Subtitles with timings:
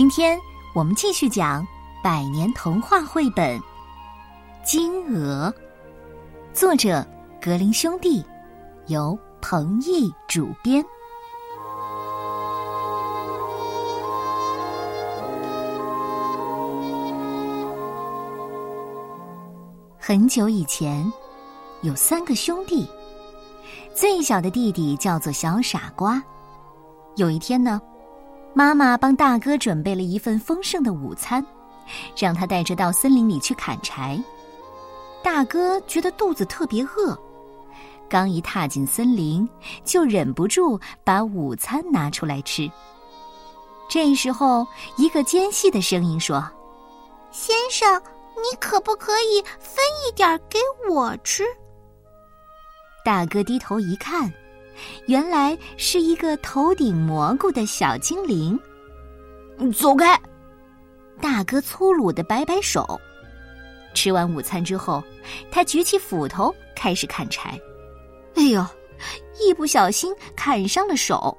[0.00, 0.40] 今天
[0.72, 1.62] 我们继续讲
[2.02, 3.60] 百年童话绘本
[4.64, 5.52] 《金鹅》，
[6.58, 7.06] 作者
[7.38, 8.24] 格林兄弟，
[8.86, 10.82] 由彭毅主编。
[19.98, 21.12] 很久以前，
[21.82, 22.88] 有三个兄弟，
[23.94, 26.22] 最小的弟弟叫做小傻瓜。
[27.16, 27.78] 有一天呢，
[28.52, 31.44] 妈妈帮大哥准备了一份丰盛的午餐，
[32.16, 34.22] 让他带着到森林里去砍柴。
[35.22, 37.18] 大哥觉得肚子特别饿，
[38.08, 39.48] 刚一踏进森林，
[39.84, 42.70] 就忍不住把午餐拿出来吃。
[43.88, 46.42] 这时候，一个尖细的声音说
[47.30, 48.00] ：“先生。”
[48.40, 50.58] 你可不可以分一点给
[50.88, 51.44] 我吃？
[53.04, 54.32] 大哥低头一看，
[55.06, 58.58] 原来是一个头顶蘑菇的小精灵。
[59.74, 60.18] 走开！
[61.20, 63.00] 大哥粗鲁的摆摆手。
[63.94, 65.02] 吃完午餐之后，
[65.50, 67.60] 他举起斧头开始砍柴。
[68.34, 68.64] 哎呦，
[69.40, 71.36] 一不小心砍伤了手，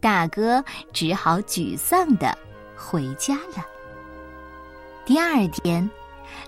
[0.00, 2.36] 大哥只好沮丧的
[2.76, 3.66] 回家了。
[5.04, 5.90] 第二天。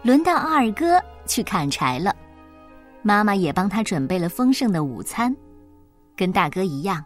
[0.02, 2.14] 轮到二哥去砍柴了，
[3.02, 5.34] 妈妈也帮他准备了丰盛的午餐。
[6.16, 7.04] 跟大哥一样，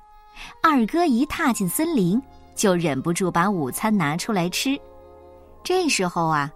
[0.62, 2.20] 二哥一踏进森林，
[2.55, 4.78] 就忍不住把午餐拿出来吃。
[5.64, 6.51] 这时候啊，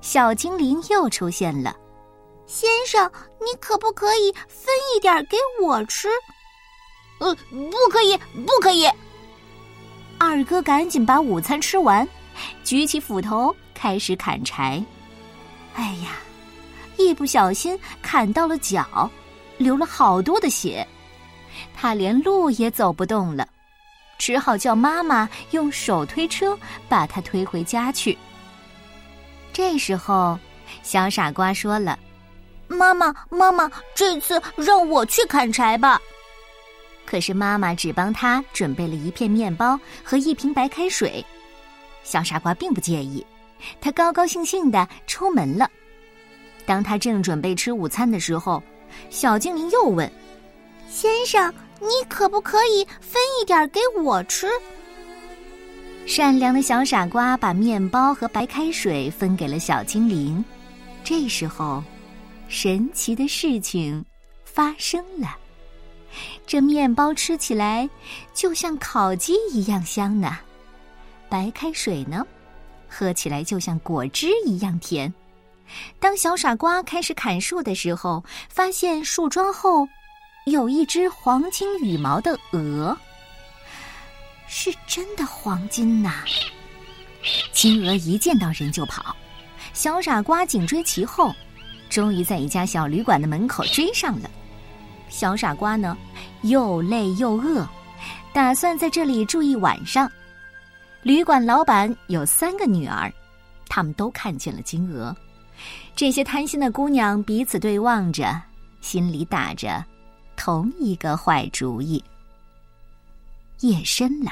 [0.00, 1.76] 小精灵又出现了
[2.46, 6.08] ：“先生，你可不可以分一点给我吃
[7.20, 8.86] ？”“呃，不可以，不可以！”
[10.18, 12.06] 二哥赶紧把午餐吃完，
[12.64, 14.84] 举起斧头开始砍柴。
[15.74, 16.16] 哎呀，
[16.96, 19.08] 一不小心砍到了脚，
[19.58, 20.86] 流了好多的血，
[21.74, 23.46] 他连路也走不动了，
[24.18, 28.16] 只好叫妈妈用手推车把他推回家去。
[29.52, 30.38] 这时候，
[30.82, 31.98] 小傻瓜说了
[32.68, 36.00] ：“妈妈，妈妈，这次让我去砍柴吧。”
[37.06, 41.24] 可是妈妈只帮他准备了一片面包和一瓶白开水，
[42.04, 43.24] 小傻瓜并不介意。
[43.80, 45.68] 他高高兴兴的出门了。
[46.66, 48.62] 当他正准备吃午餐的时候，
[49.08, 50.08] 小精灵又问
[50.88, 54.48] ：“先生，你可不可以分一点给我吃？”
[56.06, 60.42] 善良的小傻瓜把面包和白开水分给了小精灵。
[61.04, 61.84] 这时候，
[62.48, 64.02] 神奇的事情
[64.44, 65.36] 发生了：
[66.46, 67.88] 这面包吃起来
[68.32, 70.38] 就像烤鸡一样香呢，
[71.28, 72.26] 白开水呢？
[72.88, 75.12] 喝起来就像果汁一样甜。
[76.00, 79.86] 当小傻瓜开始砍树的时候，发现树桩后
[80.48, 82.96] 有一只黄金羽毛的鹅，
[84.46, 86.24] 是真的黄金呐！
[87.52, 89.14] 金鹅一见到人就跑，
[89.72, 91.34] 小傻瓜紧追其后，
[91.90, 94.30] 终于在一家小旅馆的门口追上了。
[95.08, 95.96] 小傻瓜呢，
[96.42, 97.66] 又累又饿，
[98.32, 100.10] 打算在这里住一晚上。
[101.02, 103.12] 旅馆老板有三个女儿，
[103.68, 105.14] 他们都看见了金鹅。
[105.96, 108.40] 这些贪心的姑娘彼此对望着，
[108.80, 109.84] 心里打着
[110.38, 112.02] 同一个坏主意。
[113.60, 114.30] 夜深了，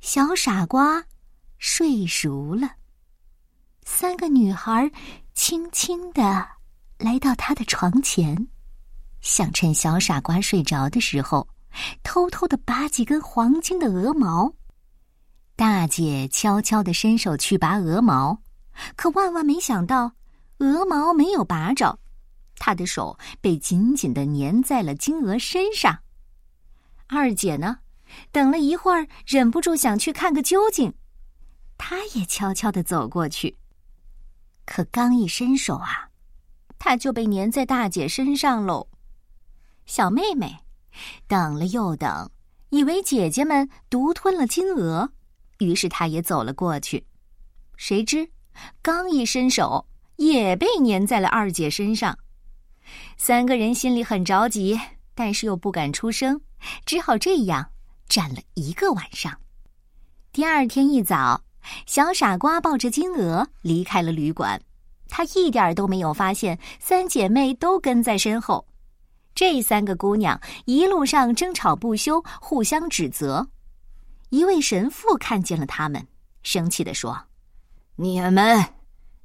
[0.00, 1.04] 小傻瓜
[1.58, 2.68] 睡熟了。
[3.84, 4.90] 三个女孩
[5.34, 6.48] 轻轻的
[6.98, 8.48] 来到他的床前，
[9.20, 11.46] 想趁小傻瓜睡着的时候，
[12.02, 14.50] 偷偷的拔几根黄金的鹅毛。
[15.54, 18.38] 大姐悄悄的伸手去拔鹅毛，
[18.96, 20.12] 可万万没想到，
[20.58, 21.98] 鹅毛没有拔着，
[22.64, 25.98] 她的手被紧紧的粘在了金鹅身上。
[27.08, 27.80] 二姐呢，
[28.30, 30.94] 等了一会儿，忍不住想去看个究竟，
[31.76, 33.58] 她也悄悄的走过去，
[34.64, 36.10] 可刚一伸手啊，
[36.78, 38.86] 她就被粘在大姐身上喽。
[39.84, 40.58] 小妹妹
[41.26, 42.30] 等了又等，
[42.70, 45.12] 以为姐姐们独吞了金鹅。
[45.58, 47.04] 于是他也走了过去，
[47.76, 48.30] 谁知
[48.80, 52.16] 刚一伸手，也被粘在了二姐身上。
[53.16, 54.78] 三个人心里很着急，
[55.14, 56.40] 但是又不敢出声，
[56.84, 57.70] 只好这样
[58.08, 59.36] 站了一个晚上。
[60.32, 61.42] 第二天一早，
[61.86, 64.60] 小傻瓜抱着金鹅离开了旅馆，
[65.08, 68.66] 他一点都没有发现三姐妹都跟在身后。
[69.34, 73.46] 这三个姑娘一路上争吵不休，互相指责。
[74.28, 76.06] 一位神父看见了他们，
[76.42, 77.18] 生气地说
[77.96, 78.64] ：“你们，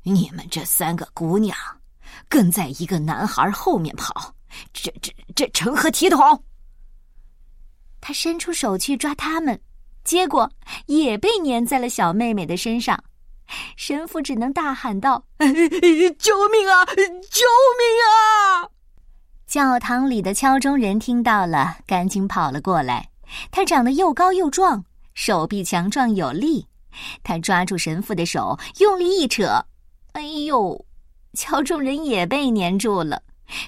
[0.03, 1.57] 你们这三个姑娘，
[2.29, 4.33] 跟在一个男孩后面跑，
[4.73, 6.43] 这、这、这成何体统？”
[7.99, 9.59] 他伸出手去抓他们，
[10.03, 10.49] 结果
[10.85, 13.03] 也被粘在了小妹妹的身上。
[13.75, 15.45] 神父只能大喊道：“救
[16.49, 16.85] 命啊！
[16.85, 17.45] 救
[17.77, 18.67] 命啊！”
[19.47, 23.09] 教堂里的敲钟人听到了，赶紧跑了过来。
[23.49, 24.83] 他长得又高又壮，
[25.13, 26.67] 手臂强壮有力。
[27.23, 29.65] 他抓住神父的手，用力一扯，
[30.11, 30.85] 哎呦！
[31.37, 33.21] 敲钟人也被粘住了。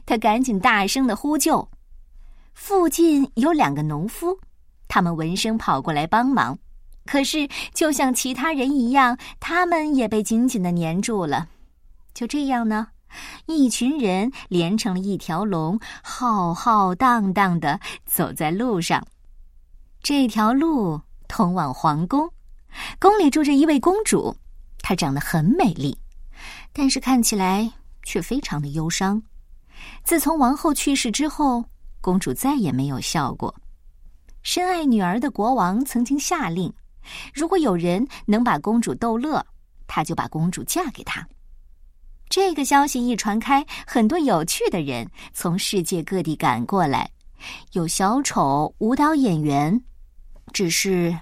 [0.06, 1.70] 他赶紧大声的呼救。
[2.54, 4.38] 附近有两个农夫，
[4.88, 6.58] 他们闻声跑过来帮忙。
[7.06, 11.48] 可是，就像其他人一样，他们也被紧紧的粘住了。
[12.14, 12.88] 就这样呢，
[13.46, 19.08] 一群人连成了一条龙，浩浩荡荡的走在路上。
[20.04, 22.30] 这条路通往皇宫，
[23.00, 24.36] 宫里住着一位公主，
[24.82, 25.98] 她长得很美丽，
[26.72, 27.72] 但是看起来
[28.04, 29.22] 却非常的忧伤。
[30.04, 31.64] 自从王后去世之后，
[32.02, 33.54] 公主再也没有笑过。
[34.42, 36.74] 深爱女儿的国王曾经下令，
[37.34, 39.46] 如果有人能把公主逗乐，
[39.88, 41.28] 他就把公主嫁给他。
[42.30, 47.10] 这个消息一传开，很多有趣的人从世界各地赶过来，
[47.72, 49.82] 有小丑、舞蹈演员，
[50.54, 51.18] 只是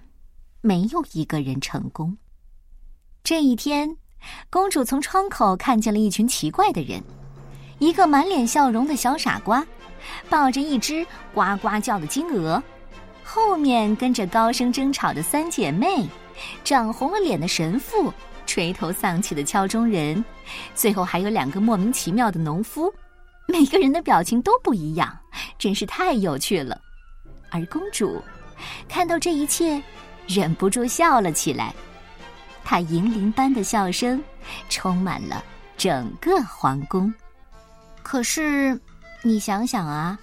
[0.62, 2.16] 没有一个人成功。
[3.24, 3.98] 这一天，
[4.50, 7.02] 公主从窗口看见了一群奇怪的人。
[7.80, 9.64] 一个满脸笑容的小傻瓜，
[10.30, 12.62] 抱着一只呱呱叫的金鹅，
[13.24, 16.08] 后面跟着高声争吵的三姐妹，
[16.64, 18.12] 长红了脸的神父，
[18.48, 20.26] 垂头丧气的敲钟人，
[20.74, 22.92] 最后还有两个莫名其妙的农夫，
[23.48, 25.16] 每个人的表情都不一样，
[25.60, 26.80] 真是太有趣了。
[27.52, 28.20] 而公主
[28.90, 29.80] 看到这一切，
[30.26, 31.76] 忍不住笑了起来，
[32.70, 34.22] 她银铃般的笑声
[34.68, 35.42] 充满了
[35.78, 37.12] 整个皇宫。
[38.04, 38.78] 可是，
[39.24, 40.20] 你想想啊，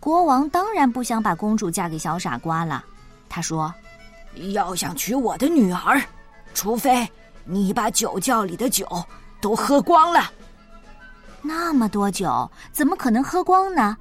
[0.00, 2.82] 国王当然不想把公主嫁给小傻瓜了。
[3.28, 3.72] 他说
[4.54, 6.02] ：“要想娶我的女儿，
[6.54, 7.06] 除非
[7.44, 8.86] 你把酒窖里的酒
[9.42, 10.32] 都喝光了。”
[11.42, 13.94] 那么多酒，怎么可能喝光呢？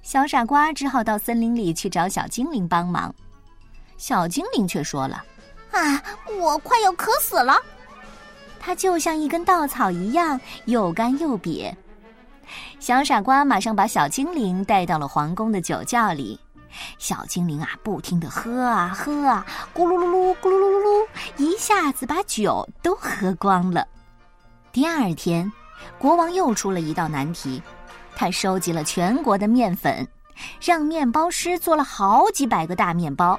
[0.00, 3.14] 小傻瓜只好到森林里去找小精灵帮忙。
[3.98, 5.22] 小精灵却说了
[5.72, 6.02] ：“啊，
[6.38, 7.56] 我快要渴死了。”
[8.60, 11.74] 它就像一根稻草一样，又干又瘪。
[12.78, 16.38] 小傻瓜马上把小精灵带到了皇宫的酒窖里，
[16.98, 23.86] 小精灵啊，不停的喝啊喝啊，咕噜噜噜，咕噜噜噜，一下子把酒都喝光了。
[24.72, 25.50] 第二天，
[25.98, 27.62] 国王又出了一道难题，
[28.14, 30.06] 他收集了全国的面粉，
[30.60, 33.38] 让面包师做了好几百个大面包。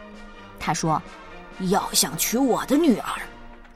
[0.59, 1.01] 他说
[1.59, 3.21] ：“要想娶我的女儿，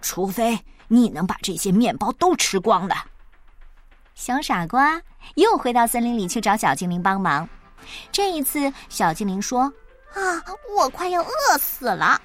[0.01, 2.95] 除非你能把这些面包都吃光了。”
[4.15, 5.01] 小傻瓜
[5.35, 7.47] 又回到森林里去找小精灵帮忙。
[8.12, 9.71] 这一次，小精灵说
[10.13, 10.44] ：“啊，
[10.75, 12.19] 我快要饿死了。”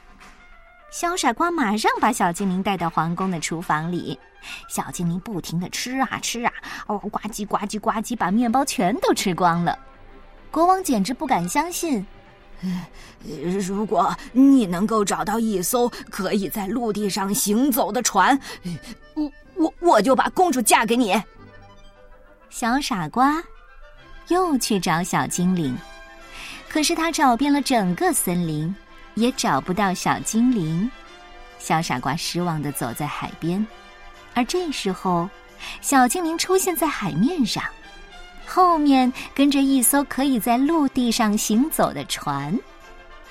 [0.91, 4.19] 小傻瓜马上把小精灵带到皇宫的厨房里。
[4.69, 6.53] 小精灵不停的吃啊吃啊，
[6.87, 9.79] 哦，呱唧呱唧呱唧，把面包全都吃光了。
[10.51, 12.05] 国王简直不敢相信
[13.67, 18.39] ：“如果你能够找到一艘可以在陆地上行走的船，
[19.15, 21.21] 我我我就把公主嫁给你。”
[22.51, 23.43] 小傻瓜
[24.29, 25.77] 又去找小精灵，
[26.69, 28.75] 可是他找遍了整个森林，
[29.15, 30.91] 也找不到小精灵。
[31.59, 33.65] 小傻瓜失望的走在海边，
[34.35, 35.31] 而这时候，
[35.81, 37.63] 小精灵出现在海面上，
[38.55, 42.55] 后面跟着一艘可以在陆地上行走的船。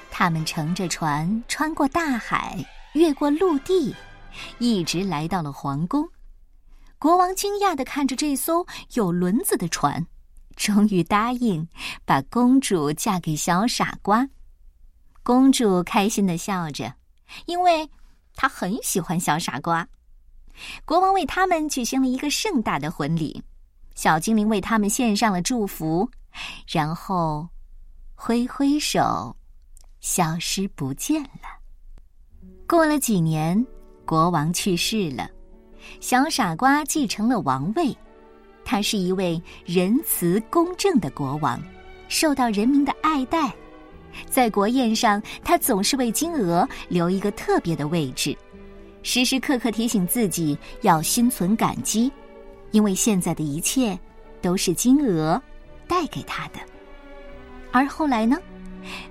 [0.09, 2.57] 他们乘着船穿过大海，
[2.93, 3.95] 越过陆地，
[4.57, 6.09] 一直来到了皇宫。
[6.97, 10.03] 国王惊讶的看着这艘有轮子的船，
[10.55, 11.67] 终于答应
[12.03, 14.27] 把公主嫁给小傻瓜。
[15.21, 16.91] 公主开心的笑着，
[17.45, 17.87] 因为
[18.35, 19.87] 她很喜欢小傻瓜。
[20.83, 23.43] 国王为他们举行了一个盛大的婚礼，
[23.95, 26.09] 小精灵为他们献上了祝福，
[26.67, 27.47] 然后
[28.15, 29.35] 挥挥手，
[29.99, 31.59] 消失不见了。
[32.67, 33.65] 过了几年，
[34.05, 35.29] 国王去世了。
[35.99, 37.95] 小傻瓜继承了王位，
[38.63, 41.61] 他是一位仁慈公正的国王，
[42.07, 43.51] 受到人民的爱戴。
[44.29, 48.37] 在国宴上，他总是为金鹅留一个特别的位置，
[49.03, 52.11] 时时刻刻提醒自己要心存感激，
[52.71, 53.97] 因为现在的一切
[54.41, 55.41] 都是金鹅
[55.87, 56.59] 带给他的。
[57.71, 58.37] 而后来呢，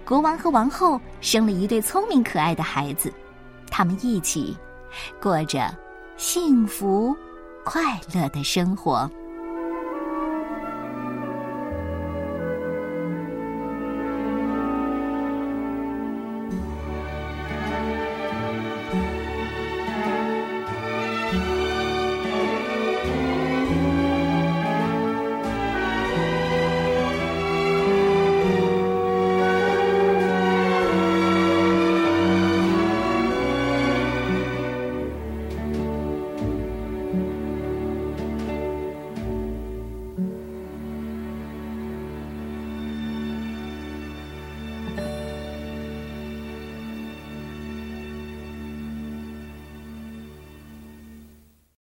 [0.05, 3.13] 国王和王后生了一对聪明可爱的孩子，
[3.71, 4.57] 他们一起
[5.21, 5.73] 过着。
[6.17, 7.17] 幸福、
[7.65, 9.11] 快乐的生活。